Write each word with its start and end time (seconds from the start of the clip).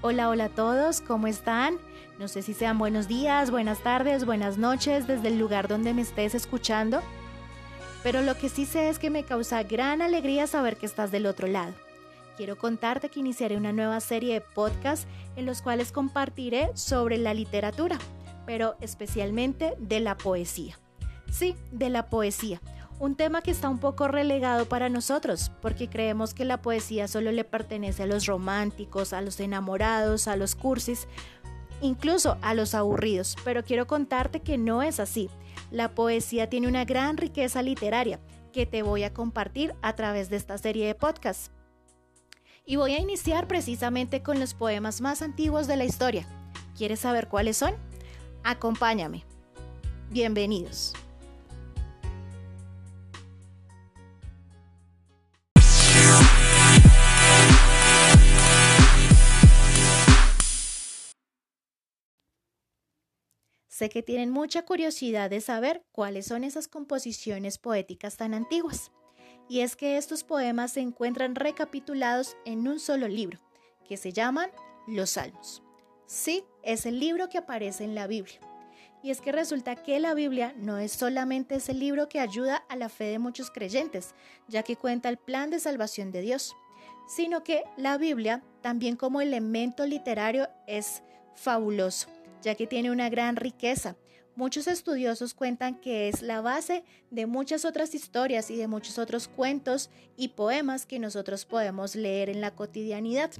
Hola, 0.00 0.28
hola 0.28 0.44
a 0.44 0.48
todos, 0.48 1.00
¿cómo 1.00 1.26
están? 1.26 1.76
No 2.20 2.28
sé 2.28 2.42
si 2.42 2.54
sean 2.54 2.78
buenos 2.78 3.08
días, 3.08 3.50
buenas 3.50 3.80
tardes, 3.80 4.24
buenas 4.24 4.56
noches 4.56 5.08
desde 5.08 5.26
el 5.26 5.40
lugar 5.40 5.66
donde 5.66 5.92
me 5.92 6.02
estés 6.02 6.36
escuchando, 6.36 7.02
pero 8.04 8.22
lo 8.22 8.36
que 8.36 8.48
sí 8.48 8.64
sé 8.64 8.90
es 8.90 9.00
que 9.00 9.10
me 9.10 9.24
causa 9.24 9.64
gran 9.64 10.00
alegría 10.00 10.46
saber 10.46 10.76
que 10.76 10.86
estás 10.86 11.10
del 11.10 11.26
otro 11.26 11.48
lado. 11.48 11.74
Quiero 12.36 12.56
contarte 12.56 13.08
que 13.08 13.18
iniciaré 13.18 13.56
una 13.56 13.72
nueva 13.72 13.98
serie 13.98 14.34
de 14.34 14.40
podcasts 14.40 15.08
en 15.34 15.46
los 15.46 15.62
cuales 15.62 15.90
compartiré 15.90 16.70
sobre 16.74 17.18
la 17.18 17.34
literatura, 17.34 17.98
pero 18.46 18.76
especialmente 18.80 19.74
de 19.80 19.98
la 19.98 20.16
poesía. 20.16 20.78
Sí, 21.28 21.56
de 21.72 21.90
la 21.90 22.08
poesía 22.08 22.60
un 23.00 23.14
tema 23.14 23.42
que 23.42 23.50
está 23.50 23.68
un 23.68 23.78
poco 23.78 24.08
relegado 24.08 24.66
para 24.66 24.88
nosotros, 24.88 25.52
porque 25.62 25.88
creemos 25.88 26.34
que 26.34 26.44
la 26.44 26.60
poesía 26.60 27.06
solo 27.06 27.30
le 27.30 27.44
pertenece 27.44 28.02
a 28.02 28.06
los 28.06 28.26
románticos, 28.26 29.12
a 29.12 29.20
los 29.20 29.38
enamorados, 29.40 30.26
a 30.26 30.36
los 30.36 30.54
cursis, 30.54 31.06
incluso 31.80 32.38
a 32.42 32.54
los 32.54 32.74
aburridos, 32.74 33.36
pero 33.44 33.64
quiero 33.64 33.86
contarte 33.86 34.40
que 34.40 34.58
no 34.58 34.82
es 34.82 34.98
así. 34.98 35.30
La 35.70 35.94
poesía 35.94 36.48
tiene 36.48 36.66
una 36.66 36.84
gran 36.84 37.16
riqueza 37.16 37.62
literaria 37.62 38.18
que 38.52 38.66
te 38.66 38.82
voy 38.82 39.04
a 39.04 39.14
compartir 39.14 39.74
a 39.82 39.94
través 39.94 40.30
de 40.30 40.36
esta 40.36 40.58
serie 40.58 40.86
de 40.86 40.94
podcasts. 40.94 41.50
Y 42.64 42.76
voy 42.76 42.94
a 42.94 43.00
iniciar 43.00 43.46
precisamente 43.46 44.22
con 44.22 44.40
los 44.40 44.54
poemas 44.54 45.00
más 45.00 45.22
antiguos 45.22 45.66
de 45.66 45.76
la 45.76 45.84
historia. 45.84 46.26
¿Quieres 46.76 47.00
saber 47.00 47.28
cuáles 47.28 47.56
son? 47.56 47.74
Acompáñame. 48.44 49.24
Bienvenidos. 50.10 50.94
Sé 63.78 63.90
que 63.90 64.02
tienen 64.02 64.30
mucha 64.30 64.64
curiosidad 64.64 65.30
de 65.30 65.40
saber 65.40 65.84
cuáles 65.92 66.26
son 66.26 66.42
esas 66.42 66.66
composiciones 66.66 67.58
poéticas 67.58 68.16
tan 68.16 68.34
antiguas. 68.34 68.90
Y 69.48 69.60
es 69.60 69.76
que 69.76 69.96
estos 69.96 70.24
poemas 70.24 70.72
se 70.72 70.80
encuentran 70.80 71.36
recapitulados 71.36 72.36
en 72.44 72.66
un 72.66 72.80
solo 72.80 73.06
libro, 73.06 73.38
que 73.86 73.96
se 73.96 74.12
llaman 74.12 74.50
Los 74.88 75.10
Salmos. 75.10 75.62
Sí, 76.06 76.42
es 76.64 76.86
el 76.86 76.98
libro 76.98 77.28
que 77.28 77.38
aparece 77.38 77.84
en 77.84 77.94
la 77.94 78.08
Biblia. 78.08 78.40
Y 79.00 79.12
es 79.12 79.20
que 79.20 79.30
resulta 79.30 79.76
que 79.76 80.00
la 80.00 80.12
Biblia 80.12 80.54
no 80.56 80.78
es 80.78 80.90
solamente 80.90 81.54
ese 81.54 81.72
libro 81.72 82.08
que 82.08 82.18
ayuda 82.18 82.56
a 82.68 82.74
la 82.74 82.88
fe 82.88 83.04
de 83.04 83.20
muchos 83.20 83.48
creyentes, 83.52 84.12
ya 84.48 84.64
que 84.64 84.74
cuenta 84.74 85.08
el 85.08 85.18
plan 85.18 85.50
de 85.50 85.60
salvación 85.60 86.10
de 86.10 86.22
Dios, 86.22 86.56
sino 87.06 87.44
que 87.44 87.62
la 87.76 87.96
Biblia 87.96 88.42
también 88.60 88.96
como 88.96 89.20
elemento 89.20 89.86
literario 89.86 90.48
es 90.66 91.04
fabuloso 91.38 92.08
ya 92.42 92.54
que 92.54 92.66
tiene 92.66 92.90
una 92.90 93.08
gran 93.08 93.36
riqueza. 93.36 93.96
Muchos 94.36 94.68
estudiosos 94.68 95.34
cuentan 95.34 95.80
que 95.80 96.08
es 96.08 96.22
la 96.22 96.40
base 96.40 96.84
de 97.10 97.26
muchas 97.26 97.64
otras 97.64 97.94
historias 97.94 98.50
y 98.50 98.56
de 98.56 98.68
muchos 98.68 98.98
otros 98.98 99.26
cuentos 99.26 99.90
y 100.16 100.28
poemas 100.28 100.86
que 100.86 101.00
nosotros 101.00 101.44
podemos 101.44 101.96
leer 101.96 102.30
en 102.30 102.40
la 102.40 102.54
cotidianidad. 102.54 103.32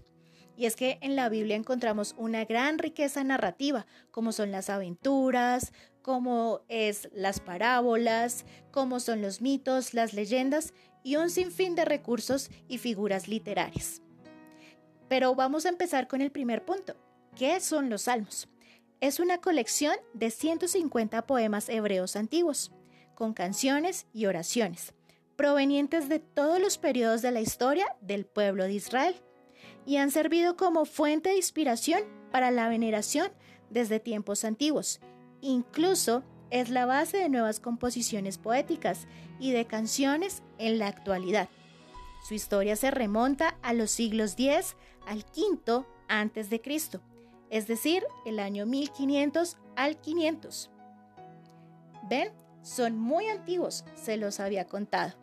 Y 0.57 0.67
es 0.67 0.75
que 0.75 0.99
en 1.03 1.15
la 1.15 1.29
Biblia 1.29 1.55
encontramos 1.55 2.17
una 2.19 2.45
gran 2.45 2.79
riqueza 2.79 3.23
narrativa, 3.23 3.87
como 4.11 4.33
son 4.33 4.51
las 4.51 4.71
aventuras, 4.71 5.73
como 6.03 6.63
es 6.69 7.09
las 7.13 7.39
parábolas, 7.39 8.45
como 8.73 8.99
son 8.99 9.23
los 9.23 9.41
mitos, 9.41 9.95
las 9.95 10.15
leyendas 10.15 10.75
y 11.05 11.15
un 11.15 11.31
sinfín 11.31 11.77
de 11.77 11.85
recursos 11.85 12.51
y 12.67 12.79
figuras 12.79 13.29
literarias. 13.29 14.03
Pero 15.09 15.37
vamos 15.37 15.65
a 15.65 15.69
empezar 15.69 16.09
con 16.09 16.23
el 16.23 16.33
primer 16.33 16.65
punto. 16.65 16.97
¿Qué 17.39 17.61
son 17.61 17.89
los 17.89 18.03
salmos? 18.03 18.49
Es 19.01 19.21
una 19.21 19.39
colección 19.39 19.95
de 20.13 20.33
150 20.33 21.25
poemas 21.25 21.69
hebreos 21.69 22.17
antiguos, 22.17 22.73
con 23.15 23.33
canciones 23.33 24.09
y 24.13 24.27
oraciones, 24.27 24.93
provenientes 25.37 26.09
de 26.09 26.19
todos 26.19 26.61
los 26.61 26.79
periodos 26.79 27.23
de 27.23 27.31
la 27.31 27.41
historia 27.41 27.87
del 28.01 28.27
pueblo 28.27 28.65
de 28.65 28.73
Israel, 28.73 29.15
y 29.87 29.99
han 29.99 30.11
servido 30.11 30.57
como 30.57 30.85
fuente 30.85 31.29
de 31.29 31.37
inspiración 31.37 32.03
para 32.33 32.51
la 32.51 32.69
veneración 32.69 33.31
desde 33.71 34.01
tiempos 34.01 34.45
antiguos. 34.45 34.99
Incluso 35.41 36.25
es 36.51 36.71
la 36.71 36.87
base 36.87 37.19
de 37.19 37.29
nuevas 37.29 37.61
composiciones 37.61 38.37
poéticas 38.37 39.07
y 39.39 39.53
de 39.53 39.65
canciones 39.65 40.43
en 40.59 40.81
la 40.81 40.89
actualidad. 40.89 41.49
Su 42.27 42.35
historia 42.35 42.75
se 42.75 42.91
remonta 42.91 43.57
a 43.63 43.75
los 43.75 43.93
siglos 43.93 44.35
X 44.37 44.75
al 45.07 45.25
V 45.37 45.87
antes 46.09 46.51
de 46.51 46.61
Cristo 46.61 47.01
es 47.51 47.67
decir, 47.67 48.05
el 48.25 48.39
año 48.39 48.67
1500 48.67 49.57
al 49.77 50.01
500. 50.01 50.71
¿Ven? 52.09 52.33
Son 52.63 52.99
muy 52.99 53.27
antiguos, 53.29 53.85
se 53.95 54.17
los 54.17 54.41
había 54.41 54.67
contado. 54.67 55.15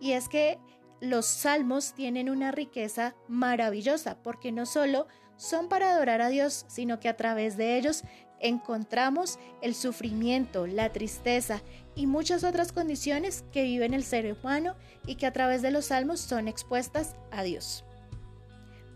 Y 0.00 0.12
es 0.12 0.28
que 0.28 0.58
los 1.00 1.26
salmos 1.26 1.94
tienen 1.94 2.30
una 2.30 2.52
riqueza 2.52 3.14
maravillosa, 3.28 4.16
porque 4.22 4.52
no 4.52 4.66
solo 4.66 5.06
son 5.36 5.68
para 5.68 5.92
adorar 5.92 6.20
a 6.20 6.28
Dios, 6.28 6.64
sino 6.68 7.00
que 7.00 7.08
a 7.08 7.16
través 7.16 7.56
de 7.56 7.76
ellos 7.76 8.04
encontramos 8.40 9.38
el 9.62 9.74
sufrimiento, 9.74 10.66
la 10.66 10.92
tristeza 10.92 11.62
y 11.94 12.06
muchas 12.06 12.44
otras 12.44 12.72
condiciones 12.72 13.44
que 13.52 13.62
vive 13.62 13.86
el 13.86 14.04
ser 14.04 14.32
humano 14.32 14.74
y 15.06 15.16
que 15.16 15.26
a 15.26 15.32
través 15.32 15.62
de 15.62 15.70
los 15.70 15.86
salmos 15.86 16.20
son 16.20 16.48
expuestas 16.48 17.16
a 17.30 17.42
Dios. 17.42 17.84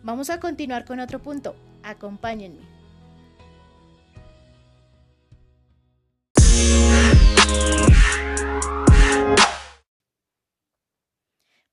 Vamos 0.02 0.30
a 0.30 0.38
continuar 0.38 0.84
con 0.84 1.00
otro 1.00 1.20
punto, 1.20 1.56
Acompáñenme. 1.82 2.78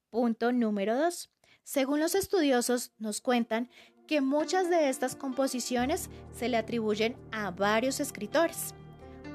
Punto 0.09 0.51
número 0.53 0.97
2. 0.97 1.29
Según 1.63 1.99
los 1.99 2.15
estudiosos 2.15 2.93
nos 2.99 3.19
cuentan 3.19 3.69
que 4.07 4.21
muchas 4.21 4.69
de 4.69 4.89
estas 4.89 5.15
composiciones 5.15 6.09
se 6.31 6.47
le 6.47 6.57
atribuyen 6.57 7.17
a 7.31 7.51
varios 7.51 7.99
escritores. 7.99 8.73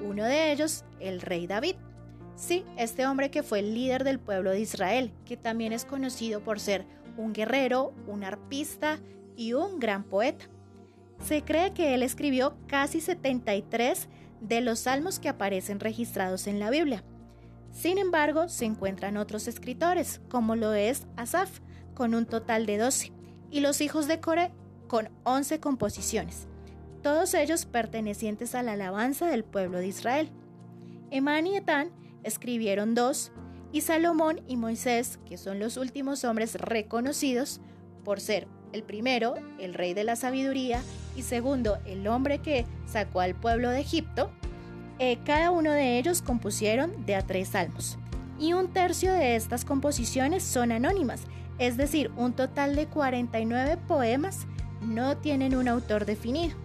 Uno 0.00 0.24
de 0.24 0.52
ellos, 0.52 0.84
el 0.98 1.20
rey 1.20 1.46
David. 1.46 1.76
Sí, 2.36 2.64
este 2.78 3.06
hombre 3.06 3.30
que 3.30 3.42
fue 3.42 3.58
el 3.58 3.74
líder 3.74 4.04
del 4.04 4.18
pueblo 4.18 4.52
de 4.52 4.60
Israel, 4.60 5.12
que 5.26 5.36
también 5.36 5.74
es 5.74 5.84
conocido 5.84 6.42
por 6.42 6.58
ser 6.58 6.86
un 7.18 7.34
guerrero, 7.34 7.92
un 8.06 8.24
arpista 8.24 8.98
y 9.36 9.52
un 9.52 9.78
gran 9.80 10.04
poeta. 10.04 10.48
Se 11.24 11.42
cree 11.42 11.72
que 11.72 11.94
él 11.94 12.02
escribió 12.02 12.56
casi 12.66 13.00
73 13.00 14.08
de 14.40 14.60
los 14.60 14.80
salmos 14.80 15.18
que 15.18 15.28
aparecen 15.28 15.80
registrados 15.80 16.46
en 16.46 16.58
la 16.58 16.70
Biblia. 16.70 17.04
Sin 17.72 17.98
embargo, 17.98 18.48
se 18.48 18.64
encuentran 18.64 19.16
otros 19.16 19.46
escritores, 19.46 20.20
como 20.28 20.56
lo 20.56 20.72
es 20.72 21.06
Asaf, 21.16 21.60
con 21.94 22.14
un 22.14 22.26
total 22.26 22.66
de 22.66 22.78
12, 22.78 23.12
y 23.50 23.60
los 23.60 23.80
hijos 23.80 24.08
de 24.08 24.20
Core, 24.20 24.50
con 24.88 25.08
11 25.24 25.60
composiciones, 25.60 26.48
todos 27.02 27.32
ellos 27.32 27.64
pertenecientes 27.64 28.54
a 28.54 28.62
la 28.62 28.72
alabanza 28.72 29.26
del 29.26 29.44
pueblo 29.44 29.78
de 29.78 29.86
Israel. 29.86 30.28
Emán 31.10 31.46
y 31.46 31.56
Etán 31.56 31.90
escribieron 32.24 32.94
dos, 32.94 33.32
y 33.72 33.82
Salomón 33.82 34.40
y 34.48 34.56
Moisés, 34.56 35.18
que 35.24 35.38
son 35.38 35.60
los 35.60 35.76
últimos 35.76 36.24
hombres 36.24 36.56
reconocidos 36.56 37.60
por 38.04 38.20
ser 38.20 38.48
el 38.72 38.82
primero, 38.82 39.34
el 39.58 39.74
rey 39.74 39.94
de 39.94 40.04
la 40.04 40.16
sabiduría, 40.16 40.82
y 41.20 41.22
segundo, 41.22 41.78
el 41.84 42.08
hombre 42.08 42.38
que 42.38 42.64
sacó 42.86 43.20
al 43.20 43.34
pueblo 43.34 43.68
de 43.68 43.80
Egipto, 43.80 44.30
eh, 44.98 45.18
cada 45.24 45.50
uno 45.50 45.70
de 45.70 45.98
ellos 45.98 46.22
compusieron 46.22 47.04
de 47.04 47.14
a 47.14 47.26
tres 47.26 47.48
salmos. 47.48 47.98
Y 48.38 48.54
un 48.54 48.68
tercio 48.68 49.12
de 49.12 49.36
estas 49.36 49.66
composiciones 49.66 50.42
son 50.42 50.72
anónimas, 50.72 51.24
es 51.58 51.76
decir, 51.76 52.10
un 52.16 52.32
total 52.32 52.74
de 52.74 52.86
49 52.86 53.76
poemas 53.86 54.46
no 54.80 55.18
tienen 55.18 55.54
un 55.54 55.68
autor 55.68 56.06
definido. 56.06 56.56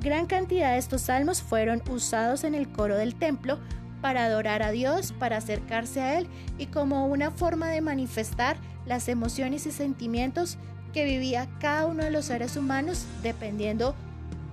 Gran 0.00 0.26
cantidad 0.26 0.72
de 0.72 0.78
estos 0.78 1.02
salmos 1.02 1.40
fueron 1.40 1.80
usados 1.88 2.42
en 2.42 2.56
el 2.56 2.68
coro 2.68 2.96
del 2.96 3.14
templo 3.14 3.60
para 4.00 4.24
adorar 4.24 4.64
a 4.64 4.72
Dios, 4.72 5.12
para 5.12 5.36
acercarse 5.36 6.00
a 6.00 6.18
Él 6.18 6.26
y 6.58 6.66
como 6.66 7.06
una 7.06 7.30
forma 7.30 7.68
de 7.68 7.82
manifestar 7.82 8.56
las 8.84 9.08
emociones 9.08 9.64
y 9.66 9.70
sentimientos 9.70 10.58
que 10.96 11.04
vivía 11.04 11.46
cada 11.60 11.84
uno 11.84 12.04
de 12.04 12.10
los 12.10 12.24
seres 12.24 12.56
humanos 12.56 13.04
dependiendo 13.22 13.94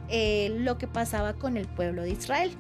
eh, 0.10 0.54
lo 0.60 0.78
que 0.78 0.90
pasaba 0.90 1.36
con 1.36 1.56
el 1.56 1.69
pueblo 1.69 2.01
de 2.01 2.10
Israel. 2.10 2.51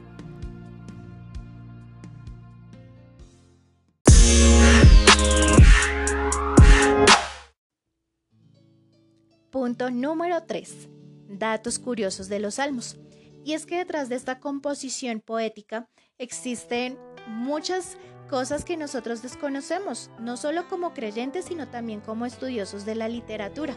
Punto 9.51 9.91
número 9.91 10.43
3. 10.43 10.87
Datos 11.27 11.77
curiosos 11.77 12.29
de 12.29 12.39
los 12.39 12.55
salmos. 12.55 12.97
Y 13.43 13.51
es 13.51 13.65
que 13.65 13.79
detrás 13.79 14.07
de 14.07 14.15
esta 14.15 14.39
composición 14.39 15.19
poética 15.19 15.89
existen 16.17 16.97
muchas 17.27 17.97
cosas 18.33 18.65
que 18.65 18.77
nosotros 18.77 19.21
desconocemos, 19.21 20.09
no 20.17 20.37
solo 20.37 20.67
como 20.67 20.95
creyentes, 20.95 21.45
sino 21.45 21.67
también 21.67 22.01
como 22.01 22.25
estudiosos 22.25 22.83
de 22.83 22.95
la 22.95 23.07
literatura. 23.07 23.75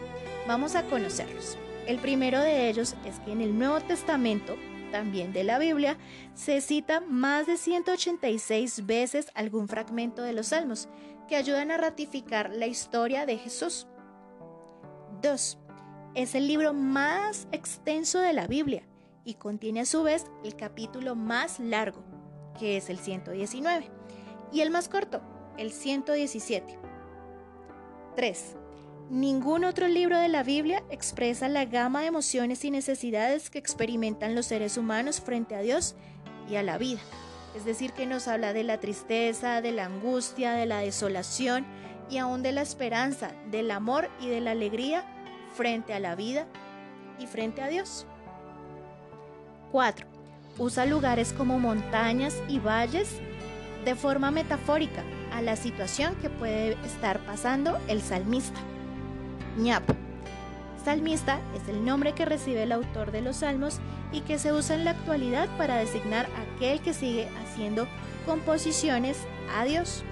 Vamos 0.48 0.76
a 0.76 0.84
conocerlos. 0.84 1.58
El 1.86 1.98
primero 1.98 2.40
de 2.40 2.70
ellos 2.70 2.94
es 3.04 3.20
que 3.20 3.32
en 3.32 3.42
el 3.42 3.58
Nuevo 3.58 3.82
Testamento, 3.82 4.56
también 4.90 5.34
de 5.34 5.44
la 5.44 5.58
Biblia, 5.58 5.98
se 6.32 6.62
cita 6.62 7.00
más 7.00 7.46
de 7.46 7.58
186 7.58 8.86
veces 8.86 9.26
algún 9.34 9.68
fragmento 9.68 10.22
de 10.22 10.32
los 10.32 10.46
Salmos 10.46 10.88
que 11.28 11.36
ayudan 11.36 11.70
a 11.70 11.76
ratificar 11.76 12.48
la 12.50 12.66
historia 12.66 13.26
de 13.26 13.36
Jesús. 13.36 13.86
2. 15.20 15.58
Es 16.14 16.34
el 16.34 16.48
libro 16.48 16.72
más 16.72 17.46
extenso 17.52 18.20
de 18.20 18.32
la 18.32 18.46
Biblia 18.46 18.84
y 19.22 19.34
contiene 19.34 19.80
a 19.80 19.84
su 19.84 20.02
vez 20.02 20.24
el 20.44 20.56
capítulo 20.56 21.14
más 21.14 21.60
largo, 21.60 22.02
que 22.58 22.78
es 22.78 22.88
el 22.88 22.98
119, 22.98 23.90
y 24.52 24.60
el 24.60 24.70
más 24.70 24.88
corto, 24.88 25.20
el 25.58 25.72
117. 25.72 26.78
3. 28.16 28.56
Ningún 29.10 29.64
otro 29.64 29.86
libro 29.86 30.18
de 30.18 30.28
la 30.28 30.42
Biblia 30.42 30.82
expresa 30.90 31.48
la 31.48 31.64
gama 31.64 32.00
de 32.00 32.06
emociones 32.06 32.64
y 32.64 32.70
necesidades 32.70 33.50
que 33.50 33.58
experimentan 33.58 34.34
los 34.34 34.46
seres 34.46 34.76
humanos 34.76 35.20
frente 35.20 35.54
a 35.54 35.60
Dios 35.60 35.94
y 36.48 36.56
a 36.56 36.62
la 36.62 36.76
vida. 36.76 37.00
Es 37.56 37.64
decir, 37.64 37.92
que 37.92 38.06
nos 38.06 38.26
habla 38.26 38.52
de 38.52 38.64
la 38.64 38.80
tristeza, 38.80 39.60
de 39.60 39.72
la 39.72 39.86
angustia, 39.86 40.52
de 40.52 40.66
la 40.66 40.80
desolación 40.80 41.64
y 42.10 42.18
aún 42.18 42.42
de 42.42 42.52
la 42.52 42.62
esperanza, 42.62 43.30
del 43.50 43.70
amor 43.70 44.10
y 44.20 44.28
de 44.28 44.40
la 44.40 44.50
alegría 44.50 45.04
frente 45.54 45.94
a 45.94 46.00
la 46.00 46.14
vida 46.16 46.46
y 47.18 47.26
frente 47.26 47.62
a 47.62 47.68
Dios. 47.68 48.06
4. 49.72 50.06
Usa 50.58 50.84
lugares 50.84 51.32
como 51.32 51.58
montañas 51.58 52.42
y 52.48 52.58
valles 52.58 53.20
de 53.86 53.94
forma 53.94 54.32
metafórica 54.32 55.04
a 55.32 55.40
la 55.40 55.54
situación 55.54 56.16
que 56.16 56.28
puede 56.28 56.72
estar 56.84 57.20
pasando 57.20 57.78
el 57.86 58.02
salmista 58.02 58.60
ñap. 59.56 59.84
Salmista 60.84 61.40
es 61.54 61.68
el 61.68 61.84
nombre 61.84 62.12
que 62.12 62.24
recibe 62.24 62.64
el 62.64 62.72
autor 62.72 63.12
de 63.12 63.22
los 63.22 63.36
salmos 63.36 63.78
y 64.12 64.22
que 64.22 64.40
se 64.40 64.52
usa 64.52 64.74
en 64.74 64.84
la 64.84 64.90
actualidad 64.90 65.48
para 65.56 65.76
designar 65.76 66.26
a 66.36 66.56
aquel 66.56 66.80
que 66.80 66.94
sigue 66.94 67.28
haciendo 67.42 67.86
composiciones 68.26 69.18
a 69.56 69.64
Dios. 69.64 70.02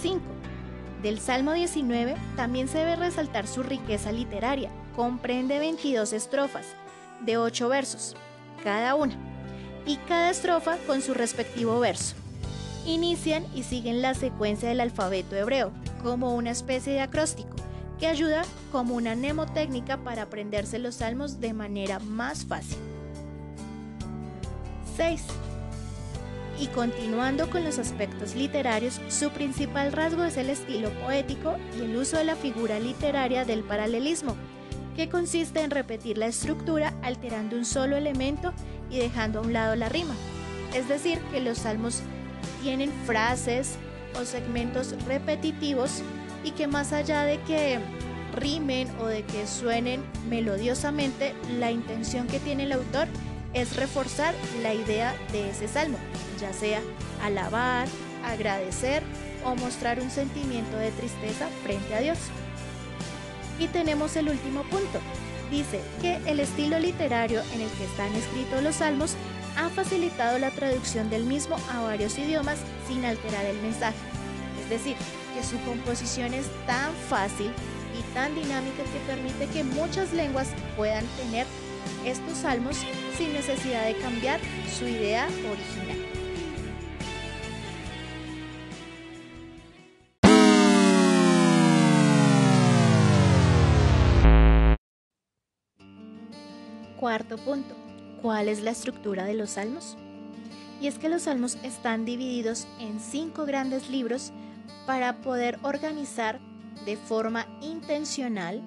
5. 0.00 0.20
Del 1.02 1.18
Salmo 1.18 1.52
19 1.52 2.14
también 2.36 2.68
se 2.68 2.78
debe 2.78 2.94
resaltar 2.94 3.48
su 3.48 3.64
riqueza 3.64 4.12
literaria. 4.12 4.70
Comprende 4.94 5.58
22 5.58 6.12
estrofas 6.12 6.66
de 7.24 7.38
8 7.38 7.68
versos, 7.68 8.16
cada 8.62 8.94
una, 8.94 9.27
y 9.88 9.96
cada 9.96 10.30
estrofa 10.30 10.76
con 10.86 11.00
su 11.00 11.14
respectivo 11.14 11.80
verso. 11.80 12.14
Inician 12.84 13.44
y 13.54 13.62
siguen 13.62 14.02
la 14.02 14.14
secuencia 14.14 14.68
del 14.68 14.80
alfabeto 14.80 15.34
hebreo, 15.34 15.72
como 16.02 16.34
una 16.34 16.50
especie 16.50 16.92
de 16.92 17.00
acróstico 17.00 17.56
que 17.98 18.06
ayuda 18.06 18.42
como 18.70 18.94
una 18.94 19.16
mnemotécnica 19.16 19.96
para 19.96 20.22
aprenderse 20.22 20.78
los 20.78 20.96
salmos 20.96 21.40
de 21.40 21.52
manera 21.52 21.98
más 21.98 22.44
fácil. 22.44 22.78
6. 24.96 25.22
Y 26.60 26.66
continuando 26.68 27.50
con 27.50 27.64
los 27.64 27.78
aspectos 27.78 28.34
literarios, 28.34 29.00
su 29.08 29.30
principal 29.30 29.92
rasgo 29.92 30.24
es 30.24 30.36
el 30.36 30.50
estilo 30.50 30.90
poético 31.00 31.56
y 31.76 31.82
el 31.82 31.96
uso 31.96 32.18
de 32.18 32.24
la 32.24 32.36
figura 32.36 32.78
literaria 32.78 33.44
del 33.44 33.62
paralelismo, 33.62 34.36
que 34.96 35.08
consiste 35.08 35.60
en 35.60 35.70
repetir 35.70 36.18
la 36.18 36.26
estructura 36.26 36.92
alterando 37.02 37.56
un 37.56 37.64
solo 37.64 37.96
elemento 37.96 38.52
y 38.90 38.98
dejando 38.98 39.38
a 39.38 39.42
un 39.42 39.52
lado 39.52 39.76
la 39.76 39.88
rima. 39.88 40.14
Es 40.74 40.88
decir, 40.88 41.18
que 41.32 41.40
los 41.40 41.58
salmos 41.58 42.02
tienen 42.62 42.92
frases, 43.06 43.78
o 44.16 44.24
segmentos 44.24 44.94
repetitivos 45.06 46.02
y 46.44 46.52
que 46.52 46.66
más 46.66 46.92
allá 46.92 47.22
de 47.22 47.40
que 47.42 47.78
rimen 48.34 48.88
o 49.00 49.06
de 49.06 49.22
que 49.24 49.46
suenen 49.46 50.02
melodiosamente, 50.28 51.34
la 51.58 51.70
intención 51.70 52.26
que 52.26 52.40
tiene 52.40 52.64
el 52.64 52.72
autor 52.72 53.08
es 53.54 53.76
reforzar 53.76 54.34
la 54.62 54.74
idea 54.74 55.14
de 55.32 55.50
ese 55.50 55.68
salmo, 55.68 55.98
ya 56.40 56.52
sea 56.52 56.80
alabar, 57.22 57.88
agradecer 58.24 59.02
o 59.44 59.54
mostrar 59.56 60.00
un 60.00 60.10
sentimiento 60.10 60.76
de 60.76 60.90
tristeza 60.92 61.48
frente 61.64 61.94
a 61.94 62.00
Dios. 62.00 62.18
Y 63.58 63.66
tenemos 63.68 64.14
el 64.16 64.28
último 64.28 64.62
punto. 64.64 65.00
Dice 65.50 65.80
que 66.02 66.16
el 66.26 66.40
estilo 66.40 66.78
literario 66.78 67.40
en 67.54 67.62
el 67.62 67.70
que 67.70 67.84
están 67.84 68.14
escritos 68.14 68.62
los 68.62 68.76
salmos 68.76 69.14
ha 69.56 69.70
facilitado 69.70 70.38
la 70.38 70.50
traducción 70.50 71.08
del 71.10 71.24
mismo 71.24 71.56
a 71.72 71.80
varios 71.80 72.18
idiomas 72.18 72.58
sin 72.86 73.04
alterar 73.04 73.44
el 73.46 73.58
mensaje. 73.60 73.96
Es 74.62 74.68
decir, 74.68 74.96
que 75.34 75.42
su 75.42 75.58
composición 75.64 76.34
es 76.34 76.46
tan 76.66 76.92
fácil 77.08 77.50
y 77.98 78.14
tan 78.14 78.34
dinámica 78.34 78.82
que 78.84 79.12
permite 79.12 79.46
que 79.46 79.64
muchas 79.64 80.12
lenguas 80.12 80.48
puedan 80.76 81.04
tener 81.16 81.46
estos 82.04 82.38
salmos 82.38 82.76
sin 83.16 83.32
necesidad 83.32 83.86
de 83.86 83.96
cambiar 83.96 84.40
su 84.78 84.86
idea 84.86 85.26
original. 85.50 86.17
Cuarto 96.98 97.36
punto 97.38 97.76
¿Cuál 98.20 98.48
es 98.48 98.60
la 98.60 98.72
estructura 98.72 99.24
de 99.24 99.34
los 99.34 99.50
salmos? 99.50 99.96
Y 100.80 100.88
es 100.88 100.98
que 100.98 101.08
los 101.08 101.22
salmos 101.22 101.56
están 101.62 102.04
divididos 102.04 102.66
en 102.80 102.98
cinco 102.98 103.46
grandes 103.46 103.88
libros 103.88 104.32
para 104.84 105.20
poder 105.20 105.60
organizar 105.62 106.40
de 106.84 106.96
forma 106.96 107.46
intencional 107.62 108.60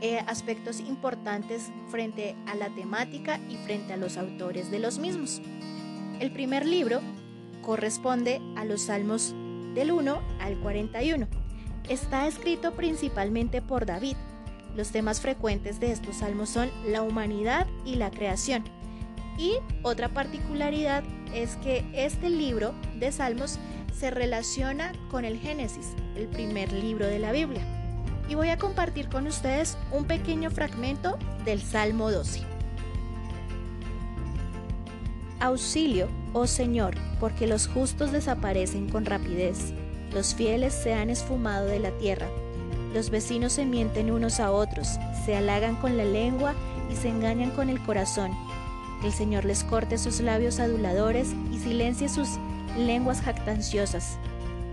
eh, 0.00 0.20
aspectos 0.26 0.80
importantes 0.80 1.70
frente 1.90 2.34
a 2.46 2.54
la 2.54 2.70
temática 2.70 3.38
y 3.50 3.56
frente 3.56 3.92
a 3.92 3.98
los 3.98 4.16
autores 4.16 4.70
de 4.70 4.78
los 4.78 4.98
mismos. 4.98 5.42
El 6.20 6.32
primer 6.32 6.64
libro 6.64 7.00
corresponde 7.60 8.40
a 8.56 8.64
los 8.64 8.82
salmos 8.82 9.34
del 9.74 9.92
1 9.92 10.22
al 10.40 10.58
41. 10.60 11.26
Está 11.90 12.26
escrito 12.26 12.72
principalmente 12.72 13.60
por 13.60 13.84
David, 13.84 14.16
los 14.76 14.90
temas 14.90 15.20
frecuentes 15.20 15.80
de 15.80 15.92
estos 15.92 16.16
salmos 16.16 16.48
son 16.48 16.70
la 16.86 17.02
humanidad 17.02 17.66
y 17.84 17.96
la 17.96 18.10
creación. 18.10 18.64
Y 19.38 19.56
otra 19.82 20.08
particularidad 20.08 21.02
es 21.32 21.56
que 21.56 21.84
este 21.92 22.30
libro 22.30 22.74
de 22.96 23.10
salmos 23.12 23.58
se 23.96 24.10
relaciona 24.10 24.92
con 25.10 25.24
el 25.24 25.38
Génesis, 25.38 25.92
el 26.16 26.26
primer 26.28 26.72
libro 26.72 27.06
de 27.06 27.18
la 27.18 27.32
Biblia. 27.32 27.62
Y 28.28 28.34
voy 28.34 28.48
a 28.48 28.58
compartir 28.58 29.08
con 29.08 29.26
ustedes 29.26 29.76
un 29.92 30.04
pequeño 30.04 30.50
fragmento 30.50 31.18
del 31.44 31.60
Salmo 31.60 32.10
12. 32.10 32.42
Auxilio, 35.40 36.08
oh 36.32 36.46
Señor, 36.46 36.94
porque 37.20 37.46
los 37.46 37.66
justos 37.68 38.12
desaparecen 38.12 38.88
con 38.88 39.04
rapidez, 39.04 39.74
los 40.12 40.34
fieles 40.34 40.72
se 40.72 40.94
han 40.94 41.10
esfumado 41.10 41.66
de 41.66 41.80
la 41.80 41.90
tierra 41.98 42.28
los 42.94 43.10
vecinos 43.10 43.54
se 43.54 43.66
mienten 43.66 44.12
unos 44.12 44.38
a 44.38 44.52
otros, 44.52 45.00
se 45.26 45.34
halagan 45.36 45.74
con 45.74 45.96
la 45.96 46.04
lengua 46.04 46.54
y 46.90 46.94
se 46.94 47.08
engañan 47.08 47.50
con 47.50 47.68
el 47.68 47.82
corazón. 47.82 48.30
El 49.02 49.12
Señor 49.12 49.44
les 49.44 49.64
corte 49.64 49.98
sus 49.98 50.20
labios 50.20 50.60
aduladores 50.60 51.34
y 51.52 51.58
silencie 51.58 52.08
sus 52.08 52.28
lenguas 52.78 53.20
jactanciosas. 53.20 54.16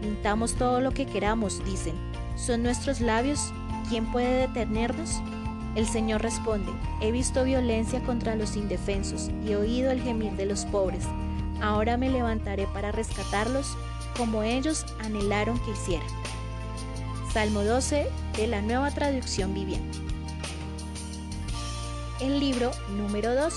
Pintamos 0.02 0.54
todo 0.54 0.82
lo 0.82 0.92
que 0.92 1.08
queramos, 1.08 1.66
dicen. 1.66 1.96
¿Son 2.36 2.62
nuestros 2.62 3.02
labios? 3.02 3.52
¿Quién 3.90 4.12
puede 4.12 4.48
detenernos? 4.48 5.20
El 5.76 5.88
Señor 5.88 6.22
responde, 6.22 6.72
he 7.02 7.12
visto 7.12 7.44
violencia 7.44 8.02
contra 8.04 8.36
los 8.36 8.56
indefensos 8.56 9.32
y 9.44 9.52
he 9.52 9.56
oído 9.56 9.90
el 9.90 10.02
gemir 10.02 10.34
de 10.34 10.46
los 10.46 10.66
pobres. 10.66 11.06
Ahora 11.60 11.98
me 11.98 12.10
levantaré 12.10 12.68
para 12.68 12.92
rescatarlos 12.92 13.76
como 14.16 14.44
ellos 14.44 14.86
anhelaron 15.00 15.58
que 15.60 15.72
hicieran. 15.72 16.08
Salmo 17.34 17.64
12 17.64 18.08
de 18.36 18.48
la 18.48 18.62
nueva 18.62 18.92
traducción 18.92 19.54
viviente. 19.54 19.98
El 22.20 22.42
libro 22.42 22.72
número 22.98 23.34
2 23.34 23.54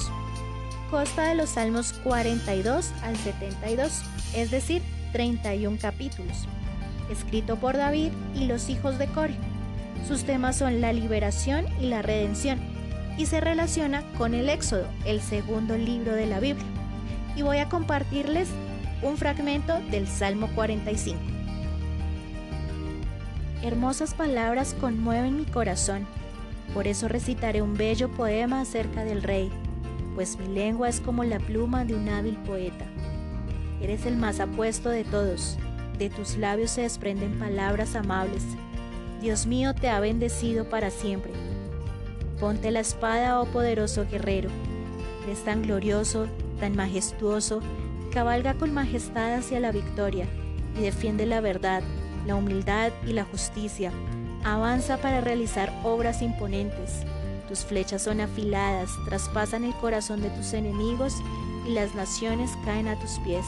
consta 0.92 1.24
de 1.24 1.34
los 1.34 1.50
Salmos 1.50 1.92
42 2.04 2.92
al 3.02 3.16
72, 3.16 4.02
es 4.36 4.52
decir, 4.52 4.80
31 5.12 5.78
capítulos, 5.80 6.46
escrito 7.10 7.56
por 7.56 7.76
David 7.76 8.12
y 8.36 8.44
los 8.44 8.68
hijos 8.68 8.96
de 8.96 9.08
Core. 9.08 9.34
Sus 10.06 10.22
temas 10.22 10.54
son 10.56 10.80
la 10.80 10.92
liberación 10.92 11.66
y 11.80 11.88
la 11.88 12.00
redención, 12.00 12.60
y 13.18 13.26
se 13.26 13.40
relaciona 13.40 14.04
con 14.16 14.34
el 14.34 14.50
Éxodo, 14.50 14.86
el 15.04 15.20
segundo 15.20 15.76
libro 15.76 16.12
de 16.12 16.26
la 16.26 16.38
Biblia. 16.38 16.66
Y 17.34 17.42
voy 17.42 17.58
a 17.58 17.68
compartirles 17.68 18.48
un 19.02 19.16
fragmento 19.16 19.80
del 19.90 20.06
Salmo 20.06 20.48
45. 20.54 21.33
Hermosas 23.64 24.12
palabras 24.12 24.76
conmueven 24.78 25.38
mi 25.38 25.46
corazón, 25.46 26.06
por 26.74 26.86
eso 26.86 27.08
recitaré 27.08 27.62
un 27.62 27.78
bello 27.78 28.10
poema 28.10 28.60
acerca 28.60 29.06
del 29.06 29.22
rey, 29.22 29.50
pues 30.14 30.38
mi 30.38 30.54
lengua 30.54 30.90
es 30.90 31.00
como 31.00 31.24
la 31.24 31.38
pluma 31.38 31.86
de 31.86 31.94
un 31.94 32.06
hábil 32.10 32.36
poeta. 32.42 32.84
Eres 33.80 34.04
el 34.04 34.18
más 34.18 34.38
apuesto 34.38 34.90
de 34.90 35.04
todos, 35.04 35.56
de 35.98 36.10
tus 36.10 36.36
labios 36.36 36.72
se 36.72 36.82
desprenden 36.82 37.38
palabras 37.38 37.96
amables. 37.96 38.44
Dios 39.22 39.46
mío 39.46 39.74
te 39.74 39.88
ha 39.88 39.98
bendecido 39.98 40.68
para 40.68 40.90
siempre. 40.90 41.32
Ponte 42.38 42.70
la 42.70 42.80
espada, 42.80 43.40
oh 43.40 43.46
poderoso 43.46 44.04
guerrero. 44.10 44.50
Eres 45.24 45.42
tan 45.42 45.62
glorioso, 45.62 46.26
tan 46.60 46.76
majestuoso, 46.76 47.60
cabalga 48.12 48.52
con 48.52 48.74
majestad 48.74 49.32
hacia 49.32 49.58
la 49.58 49.72
victoria 49.72 50.26
y 50.78 50.82
defiende 50.82 51.24
la 51.24 51.40
verdad, 51.40 51.82
la 52.26 52.36
humildad 52.36 52.92
y 53.06 53.12
la 53.12 53.24
justicia. 53.24 53.92
Avanza 54.44 54.98
para 54.98 55.20
realizar 55.20 55.72
obras 55.84 56.22
imponentes. 56.22 57.02
Tus 57.48 57.60
flechas 57.64 58.02
son 58.02 58.20
afiladas, 58.20 58.90
traspasan 59.06 59.64
el 59.64 59.74
corazón 59.74 60.22
de 60.22 60.30
tus 60.30 60.52
enemigos 60.52 61.16
y 61.66 61.70
las 61.70 61.94
naciones 61.94 62.50
caen 62.64 62.88
a 62.88 62.98
tus 62.98 63.18
pies. 63.20 63.44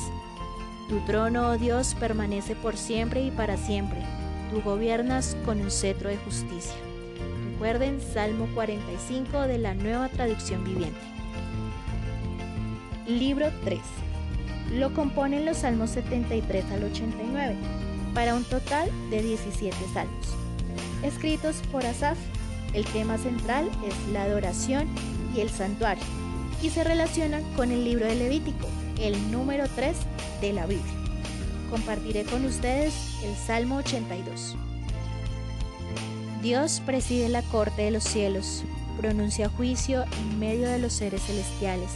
Tu 0.88 1.00
trono, 1.00 1.50
oh 1.50 1.58
Dios, 1.58 1.96
permanece 1.98 2.54
por 2.54 2.76
siempre 2.76 3.22
y 3.22 3.30
para 3.30 3.56
siempre. 3.56 3.98
Tú 4.50 4.62
gobiernas 4.62 5.36
con 5.44 5.60
un 5.60 5.70
cetro 5.70 6.08
de 6.08 6.16
justicia. 6.18 6.76
Recuerden 7.52 8.00
Salmo 8.00 8.46
45 8.54 9.40
de 9.42 9.58
la 9.58 9.74
nueva 9.74 10.08
traducción 10.08 10.62
viviente. 10.62 11.00
Libro 13.08 13.50
3. 13.64 13.80
Lo 14.74 14.92
componen 14.92 15.46
los 15.46 15.58
Salmos 15.58 15.90
73 15.90 16.64
al 16.72 16.84
89, 16.84 17.56
para 18.16 18.34
un 18.34 18.44
total 18.44 18.90
de 19.10 19.22
17 19.22 19.76
salmos. 19.92 20.26
Escritos 21.02 21.56
por 21.70 21.84
Asaf, 21.84 22.16
el 22.72 22.86
tema 22.86 23.18
central 23.18 23.70
es 23.86 23.94
la 24.10 24.22
adoración 24.22 24.88
y 25.36 25.40
el 25.40 25.50
santuario, 25.50 26.02
y 26.62 26.70
se 26.70 26.82
relacionan 26.82 27.44
con 27.56 27.70
el 27.70 27.84
libro 27.84 28.06
de 28.06 28.14
Levítico, 28.14 28.68
el 28.98 29.30
número 29.30 29.66
3 29.76 29.94
de 30.40 30.54
la 30.54 30.64
Biblia. 30.64 30.94
Compartiré 31.70 32.24
con 32.24 32.46
ustedes 32.46 32.94
el 33.22 33.36
Salmo 33.36 33.76
82. 33.76 34.56
Dios 36.40 36.80
preside 36.86 37.28
la 37.28 37.42
corte 37.42 37.82
de 37.82 37.90
los 37.90 38.04
cielos, 38.04 38.64
pronuncia 38.98 39.50
juicio 39.50 40.04
en 40.04 40.38
medio 40.38 40.70
de 40.70 40.78
los 40.78 40.94
seres 40.94 41.20
celestiales. 41.20 41.90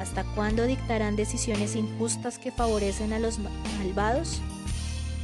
¿Hasta 0.00 0.24
cuándo 0.34 0.66
dictarán 0.66 1.14
decisiones 1.14 1.76
injustas 1.76 2.40
que 2.40 2.50
favorecen 2.50 3.12
a 3.12 3.20
los 3.20 3.38
malvados? 3.78 4.40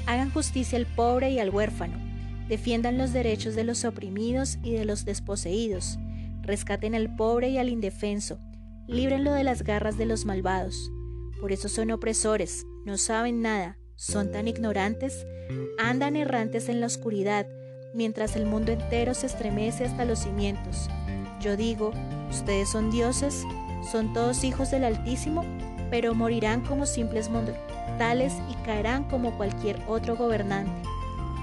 Hagan 0.06 0.30
justicia 0.30 0.78
al 0.78 0.86
pobre 0.86 1.30
y 1.30 1.38
al 1.38 1.50
huérfano, 1.50 1.98
defiendan 2.48 2.98
los 2.98 3.12
derechos 3.12 3.54
de 3.54 3.64
los 3.64 3.84
oprimidos 3.84 4.58
y 4.62 4.72
de 4.72 4.84
los 4.84 5.04
desposeídos, 5.04 5.98
rescaten 6.42 6.94
al 6.94 7.14
pobre 7.16 7.48
y 7.48 7.58
al 7.58 7.68
indefenso, 7.68 8.38
líbrenlo 8.86 9.32
de 9.32 9.44
las 9.44 9.62
garras 9.62 9.96
de 9.96 10.06
los 10.06 10.26
malvados. 10.26 10.90
Por 11.40 11.52
eso 11.52 11.68
son 11.68 11.90
opresores, 11.90 12.66
no 12.84 12.98
saben 12.98 13.40
nada, 13.40 13.78
son 13.96 14.30
tan 14.30 14.46
ignorantes, 14.46 15.26
andan 15.78 16.16
errantes 16.16 16.68
en 16.68 16.80
la 16.80 16.86
oscuridad, 16.86 17.46
mientras 17.94 18.36
el 18.36 18.44
mundo 18.44 18.72
entero 18.72 19.14
se 19.14 19.26
estremece 19.26 19.84
hasta 19.84 20.04
los 20.04 20.20
cimientos. 20.20 20.90
Yo 21.40 21.56
digo, 21.56 21.92
ustedes 22.30 22.68
son 22.68 22.90
dioses, 22.90 23.44
son 23.90 24.12
todos 24.12 24.44
hijos 24.44 24.70
del 24.70 24.84
Altísimo, 24.84 25.44
pero 25.90 26.14
morirán 26.14 26.62
como 26.62 26.86
simples 26.86 27.30
y 28.50 28.54
caerán 28.64 29.04
como 29.04 29.36
cualquier 29.36 29.80
otro 29.86 30.16
gobernante. 30.16 30.72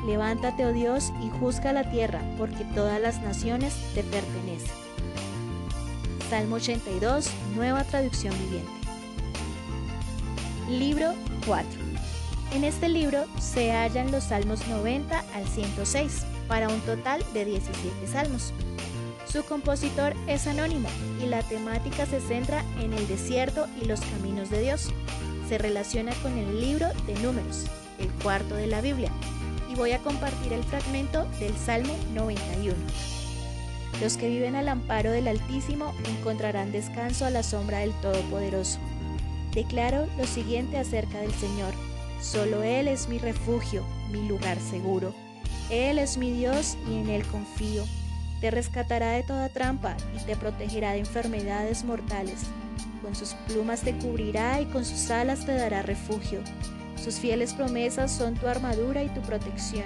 Levántate, 0.06 0.66
oh 0.66 0.74
Dios, 0.74 1.14
y 1.22 1.30
juzga 1.40 1.74
la 1.74 1.90
tierra, 1.90 2.22
porque 2.38 2.66
todas 2.76 3.00
las 3.00 3.22
naciones 3.22 3.74
te 3.96 4.04
pertenecen. 4.04 4.72
Salmo 6.30 6.58
82, 6.58 7.30
nueva 7.56 7.84
traducción 7.84 8.34
viviente. 8.40 8.72
Libro 10.70 11.14
4. 11.46 11.68
En 12.54 12.64
este 12.64 12.90
libro 12.90 13.26
se 13.40 13.72
hallan 13.72 14.12
los 14.12 14.26
salmos 14.26 14.68
90 14.68 15.24
al 15.34 15.48
106, 15.48 16.26
para 16.50 16.68
un 16.68 16.82
total 16.82 17.24
de 17.34 17.46
17 17.46 18.08
salmos. 18.08 18.52
Su 19.26 19.44
compositor 19.46 20.14
es 20.28 20.48
anónimo 20.48 20.90
y 21.24 21.28
la 21.28 21.44
temática 21.44 22.06
se 22.06 22.20
centra 22.20 22.66
en 22.82 22.92
el 22.92 23.08
desierto 23.08 23.68
y 23.82 23.86
los 23.86 24.02
caminos 24.02 24.50
de 24.50 24.62
Dios. 24.62 24.90
Se 25.52 25.58
relaciona 25.58 26.14
con 26.24 26.38
el 26.38 26.62
libro 26.62 26.88
de 27.06 27.14
números, 27.16 27.66
el 28.00 28.10
cuarto 28.24 28.56
de 28.56 28.68
la 28.68 28.80
Biblia, 28.80 29.12
y 29.70 29.76
voy 29.76 29.92
a 29.92 30.00
compartir 30.00 30.54
el 30.54 30.64
fragmento 30.64 31.26
del 31.42 31.54
Salmo 31.58 31.94
91. 32.14 32.74
Los 34.02 34.16
que 34.16 34.30
viven 34.30 34.56
al 34.56 34.70
amparo 34.70 35.12
del 35.12 35.28
Altísimo 35.28 35.94
encontrarán 36.08 36.72
descanso 36.72 37.26
a 37.26 37.30
la 37.32 37.44
sombra 37.44 37.80
del 37.80 37.92
Todopoderoso. 38.00 38.80
Declaro 39.54 40.08
lo 40.18 40.26
siguiente 40.26 40.78
acerca 40.78 41.20
del 41.20 41.34
Señor. 41.34 41.74
Solo 42.22 42.64
Él 42.64 42.88
es 42.88 43.10
mi 43.10 43.18
refugio, 43.18 43.84
mi 44.10 44.26
lugar 44.30 44.58
seguro. 44.58 45.14
Él 45.70 46.00
es 46.00 46.18
mi 46.18 46.32
Dios 46.32 46.78
y 46.90 46.96
en 46.96 47.10
Él 47.10 47.28
confío. 47.28 47.84
Te 48.40 48.52
rescatará 48.52 49.12
de 49.12 49.24
toda 49.24 49.50
trampa 49.50 49.98
y 50.16 50.24
te 50.26 50.38
protegerá 50.38 50.94
de 50.94 51.00
enfermedades 51.00 51.84
mortales. 51.84 52.46
Con 53.02 53.16
sus 53.16 53.34
plumas 53.48 53.82
te 53.82 53.98
cubrirá 53.98 54.62
y 54.62 54.66
con 54.66 54.86
sus 54.86 55.10
alas 55.10 55.46
te 55.46 55.54
dará 55.54 55.82
refugio. 55.82 56.42
Sus 57.04 57.16
fieles 57.16 57.54
promesas 57.54 58.12
son 58.12 58.36
tu 58.36 58.48
armadura 58.48 59.04
y 59.04 59.10
tu 59.10 59.22
protección. 59.22 59.86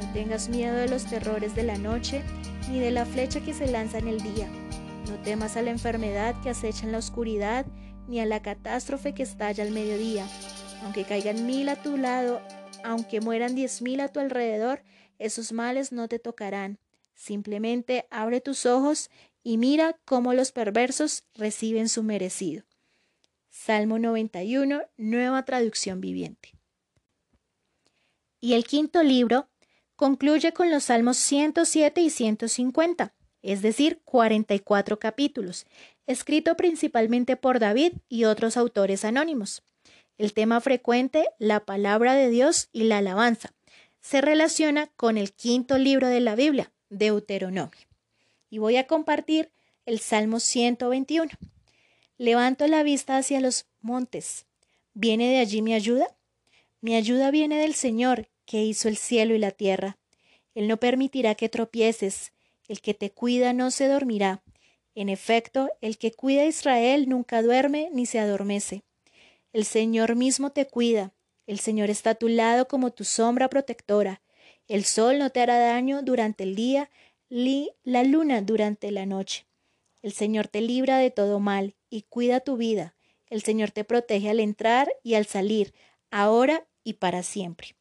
No 0.00 0.12
tengas 0.12 0.48
miedo 0.48 0.76
de 0.76 0.88
los 0.88 1.06
terrores 1.06 1.56
de 1.56 1.64
la 1.64 1.76
noche, 1.76 2.22
ni 2.70 2.78
de 2.78 2.92
la 2.92 3.04
flecha 3.04 3.40
que 3.40 3.54
se 3.54 3.66
lanza 3.66 3.98
en 3.98 4.08
el 4.08 4.20
día. 4.20 4.48
No 5.08 5.16
temas 5.24 5.56
a 5.56 5.62
la 5.62 5.70
enfermedad 5.70 6.40
que 6.42 6.50
acecha 6.50 6.86
en 6.86 6.92
la 6.92 6.98
oscuridad, 6.98 7.66
ni 8.06 8.20
a 8.20 8.26
la 8.26 8.40
catástrofe 8.40 9.14
que 9.14 9.24
estalla 9.24 9.64
al 9.64 9.72
mediodía. 9.72 10.26
Aunque 10.84 11.04
caigan 11.04 11.44
mil 11.46 11.68
a 11.68 11.82
tu 11.82 11.96
lado, 11.96 12.40
aunque 12.84 13.20
mueran 13.20 13.56
diez 13.56 13.82
mil 13.82 14.00
a 14.00 14.08
tu 14.08 14.20
alrededor, 14.20 14.82
esos 15.18 15.52
males 15.52 15.90
no 15.90 16.06
te 16.06 16.20
tocarán. 16.20 16.78
Simplemente 17.14 18.06
abre 18.10 18.40
tus 18.40 18.64
ojos 18.64 19.10
y 19.48 19.56
mira 19.56 19.98
cómo 20.04 20.34
los 20.34 20.52
perversos 20.52 21.24
reciben 21.34 21.88
su 21.88 22.02
merecido. 22.02 22.64
Salmo 23.48 23.98
91, 23.98 24.82
nueva 24.98 25.42
traducción 25.46 26.02
viviente. 26.02 26.50
Y 28.42 28.52
el 28.52 28.64
quinto 28.64 29.02
libro 29.02 29.48
concluye 29.96 30.52
con 30.52 30.70
los 30.70 30.84
Salmos 30.84 31.16
107 31.16 31.98
y 32.02 32.10
150, 32.10 33.14
es 33.40 33.62
decir, 33.62 34.02
44 34.04 34.98
capítulos, 34.98 35.64
escrito 36.06 36.54
principalmente 36.54 37.36
por 37.36 37.58
David 37.58 37.94
y 38.06 38.24
otros 38.24 38.58
autores 38.58 39.02
anónimos. 39.06 39.62
El 40.18 40.34
tema 40.34 40.60
frecuente, 40.60 41.26
la 41.38 41.64
palabra 41.64 42.16
de 42.16 42.28
Dios 42.28 42.68
y 42.70 42.82
la 42.82 42.98
alabanza, 42.98 43.54
se 44.02 44.20
relaciona 44.20 44.88
con 44.88 45.16
el 45.16 45.32
quinto 45.32 45.78
libro 45.78 46.08
de 46.08 46.20
la 46.20 46.34
Biblia, 46.34 46.70
Deuteronomio. 46.90 47.87
Y 48.50 48.58
voy 48.58 48.76
a 48.76 48.86
compartir 48.86 49.50
el 49.86 49.98
Salmo 49.98 50.40
121. 50.40 51.30
Levanto 52.16 52.66
la 52.66 52.82
vista 52.82 53.16
hacia 53.16 53.40
los 53.40 53.66
montes. 53.80 54.46
¿Viene 54.94 55.28
de 55.30 55.38
allí 55.38 55.62
mi 55.62 55.74
ayuda? 55.74 56.16
Mi 56.80 56.94
ayuda 56.94 57.30
viene 57.30 57.60
del 57.60 57.74
Señor, 57.74 58.28
que 58.44 58.64
hizo 58.64 58.88
el 58.88 58.96
cielo 58.96 59.34
y 59.34 59.38
la 59.38 59.50
tierra. 59.50 59.98
Él 60.54 60.68
no 60.68 60.78
permitirá 60.78 61.34
que 61.34 61.48
tropieces, 61.48 62.32
el 62.66 62.80
que 62.80 62.94
te 62.94 63.10
cuida 63.10 63.52
no 63.52 63.70
se 63.70 63.88
dormirá. 63.88 64.42
En 64.94 65.08
efecto, 65.08 65.70
el 65.80 65.98
que 65.98 66.12
cuida 66.12 66.42
a 66.42 66.46
Israel 66.46 67.08
nunca 67.08 67.42
duerme 67.42 67.90
ni 67.92 68.06
se 68.06 68.18
adormece. 68.18 68.82
El 69.52 69.64
Señor 69.64 70.16
mismo 70.16 70.50
te 70.50 70.66
cuida, 70.66 71.12
el 71.46 71.60
Señor 71.60 71.88
está 71.88 72.10
a 72.10 72.14
tu 72.14 72.28
lado 72.28 72.68
como 72.68 72.90
tu 72.90 73.04
sombra 73.04 73.48
protectora. 73.48 74.20
El 74.66 74.84
sol 74.84 75.18
no 75.18 75.30
te 75.30 75.40
hará 75.40 75.58
daño 75.58 76.02
durante 76.02 76.44
el 76.44 76.54
día, 76.54 76.90
ni 77.28 77.72
la 77.82 78.04
luna 78.04 78.42
durante 78.42 78.90
la 78.90 79.06
noche. 79.06 79.46
El 80.02 80.12
Señor 80.12 80.48
te 80.48 80.60
libra 80.60 80.98
de 80.98 81.10
todo 81.10 81.40
mal 81.40 81.74
y 81.90 82.02
cuida 82.02 82.40
tu 82.40 82.56
vida. 82.56 82.94
El 83.28 83.42
Señor 83.42 83.70
te 83.70 83.84
protege 83.84 84.30
al 84.30 84.40
entrar 84.40 84.90
y 85.02 85.14
al 85.14 85.26
salir, 85.26 85.74
ahora 86.10 86.66
y 86.84 86.94
para 86.94 87.22
siempre. 87.22 87.76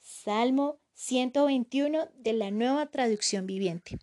Salmo 0.00 0.78
121 0.94 2.08
de 2.16 2.32
la 2.32 2.50
nueva 2.50 2.86
traducción 2.86 3.46
viviente. 3.46 3.98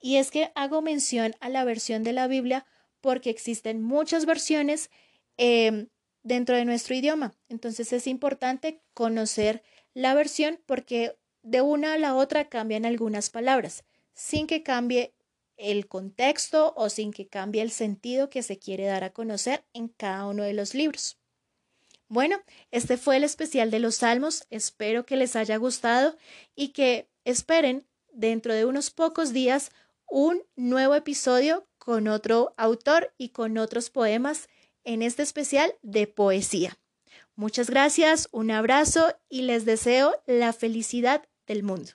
Y 0.00 0.16
es 0.16 0.30
que 0.30 0.50
hago 0.54 0.82
mención 0.82 1.34
a 1.40 1.48
la 1.48 1.64
versión 1.64 2.02
de 2.02 2.12
la 2.12 2.26
Biblia 2.26 2.66
porque 3.00 3.30
existen 3.30 3.82
muchas 3.82 4.26
versiones 4.26 4.90
em, 5.36 5.88
dentro 6.22 6.56
de 6.56 6.64
nuestro 6.64 6.94
idioma. 6.94 7.34
Entonces 7.48 7.92
es 7.92 8.06
importante 8.06 8.82
conocer 8.94 9.62
la 9.94 10.14
versión 10.14 10.60
porque 10.66 11.16
de 11.42 11.60
una 11.60 11.94
a 11.94 11.98
la 11.98 12.14
otra 12.14 12.48
cambian 12.48 12.86
algunas 12.86 13.30
palabras, 13.30 13.84
sin 14.14 14.46
que 14.46 14.62
cambie 14.62 15.14
el 15.56 15.86
contexto 15.86 16.74
o 16.76 16.88
sin 16.88 17.12
que 17.12 17.28
cambie 17.28 17.62
el 17.62 17.70
sentido 17.70 18.30
que 18.30 18.42
se 18.42 18.58
quiere 18.58 18.86
dar 18.86 19.04
a 19.04 19.12
conocer 19.12 19.64
en 19.72 19.88
cada 19.88 20.26
uno 20.26 20.42
de 20.42 20.52
los 20.52 20.74
libros. 20.74 21.18
Bueno, 22.08 22.42
este 22.70 22.98
fue 22.98 23.16
el 23.16 23.24
especial 23.24 23.70
de 23.70 23.78
los 23.78 23.96
Salmos. 23.96 24.44
Espero 24.50 25.06
que 25.06 25.16
les 25.16 25.34
haya 25.36 25.56
gustado 25.56 26.16
y 26.54 26.68
que 26.68 27.08
esperen 27.24 27.86
dentro 28.12 28.52
de 28.52 28.66
unos 28.66 28.90
pocos 28.90 29.32
días 29.32 29.70
un 30.06 30.42
nuevo 30.56 30.94
episodio 30.94 31.66
con 31.78 32.08
otro 32.08 32.54
autor 32.58 33.14
y 33.16 33.30
con 33.30 33.56
otros 33.56 33.88
poemas 33.88 34.48
en 34.84 35.00
este 35.00 35.22
especial 35.22 35.74
de 35.82 36.06
poesía. 36.06 36.76
Muchas 37.34 37.70
gracias, 37.70 38.28
un 38.30 38.50
abrazo 38.50 39.16
y 39.30 39.42
les 39.42 39.64
deseo 39.64 40.14
la 40.26 40.52
felicidad 40.52 41.26
del 41.46 41.62
mundo. 41.62 41.92